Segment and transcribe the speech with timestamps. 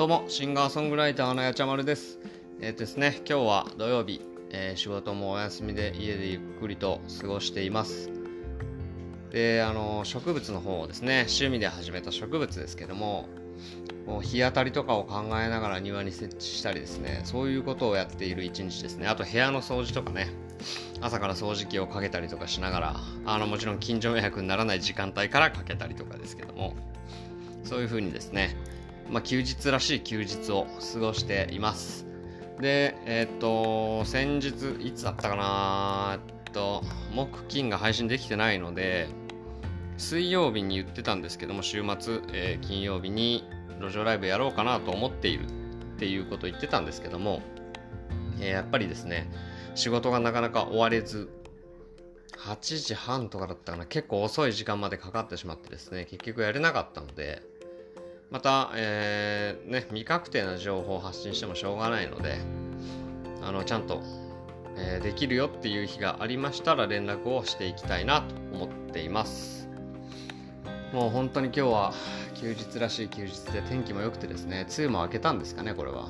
[0.00, 2.20] どうも、シンガーソングライターのやちゃまるです。
[2.62, 8.10] えっ、とですね、今日は土曜日、えー仕事もお休みで家でゆっくりと過ごしています。
[9.30, 13.28] で、あの、植物の方をですね、趣味で始めた植物ですけども、
[14.06, 19.06] こう日当たりとかを考えながら庭に設置したりですね、そういうことをやっている一日ですね。
[19.06, 20.28] あと部屋の掃除とかね、
[21.02, 26.74] 朝から掃除機をかけたりとかしながら、あの、もちろん近所迷惑にならない時間帯からかけたりとかですけども、
[27.64, 28.56] そういう風にですね、
[29.10, 32.06] まあ、休日らしい休日を過ごしています。
[32.60, 36.82] で、えーっと、先日、いつだったかなえっと、
[37.14, 39.08] 木金が配信できてないので、
[39.96, 43.44] 水曜日に言ってたんですけども、週末、えー金曜日に
[43.80, 45.48] 路上ライブやろうかなと思っているっ
[45.98, 47.42] ていうことを言ってたんですけども、
[48.40, 49.30] えーやっぱりですね、
[49.74, 51.30] 仕事がなかなか終われず、
[52.38, 57.42] 8時半とかだったかな、結構遅い時間までかかってしまってですね、結局やれなかったので、
[58.30, 62.38] また、えーね、未確定な情報を発信してもしょうがないので、
[63.42, 64.02] あの、ちゃんと、
[64.76, 69.68] えーできるよっていう日がありましたら連絡をしていきたいなと思っています。
[70.92, 71.92] もう本当に今日は
[72.34, 76.08] 休日らしい休日で天気も良くてですね、梅雨も明けたんですかね、これは。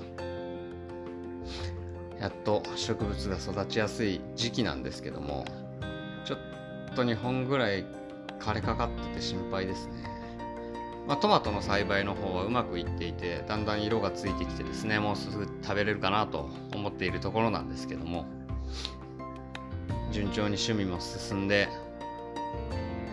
[2.20, 5.46] やっと植物が育ちやすい時期なんですけども、
[6.24, 6.38] ちょっ
[6.94, 7.84] と2本ぐらい
[8.38, 10.19] 枯れかかってて心配ですね。
[11.06, 18.26] まあ、トマトの栽培の方はうまくいっていてだんだん色がついてきてですねもうすぐ食べれるかなと思っているところなんですけども
[20.12, 21.68] 順調に趣味も進んで、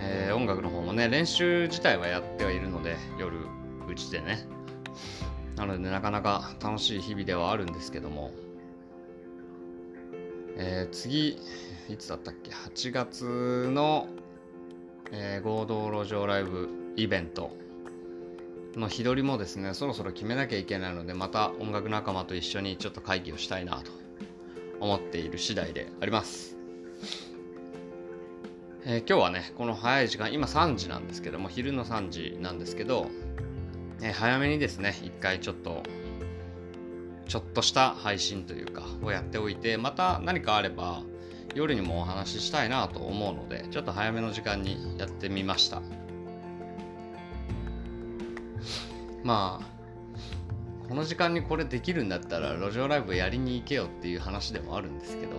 [0.02, 3.39] えー音楽の方もね練習自体はやってはいるので夜
[3.88, 4.45] うちでね。
[5.55, 8.31] なので、なかなか楽しい日々ではあるんですけども、
[10.58, 11.39] えー次
[11.89, 14.08] いつだったっけ？8月の、
[15.11, 17.52] えー合同路上ライブイベント。
[18.78, 23.92] の日取りもですねそろそろ決めなきゃいけないのでまた音楽仲間と一緒にちょっと会議をしたいなと
[24.80, 26.55] 思っている次第であります、
[28.86, 33.10] えー今日はねこの早い時間今3時なんですけども昼の3時なんですけど、
[34.02, 35.83] えー早めにですね一回ちょっと
[37.27, 41.02] ちょっとした配信というかをやっておいてまた何かあれば
[41.55, 45.82] 夜にもお話ししたいなと思うのでちょっと早めの時間にやってみました。
[49.27, 55.33] まあこの時間にこれできるんだったら路上ライブやりに行けよっていう話でもあるんですけど、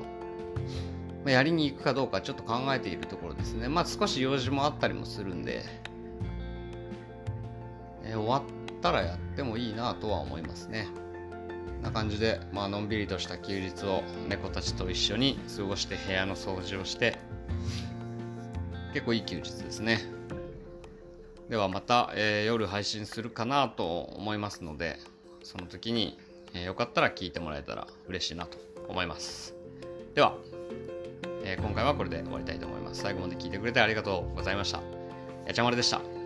[1.25, 3.67] まあやりに行くかどうかちょっと考えているところですね。
[3.67, 5.65] まあ少し用事もあったりもするんで、
[8.05, 8.43] えー終わっ
[8.83, 10.87] たらやってもいいなとは思いますね。
[11.83, 17.17] な感じで、まあのんびりとした休日を猫たちと一緒に過ごして部屋の掃除をして
[18.93, 20.18] 結構いい休日ですね。
[21.49, 24.99] ではまた、えー夜配信するかなと思いますので
[25.43, 26.19] その時に、
[26.55, 29.55] えーよかったら聞いてもらえたら嬉しいなと思います。
[30.15, 30.37] では、
[31.45, 33.03] えー今回はこれで終わりたいと思います。
[33.03, 34.81] 最後まで聞いてくれてありがとうございました。
[35.47, 36.18] やちゃまるでした。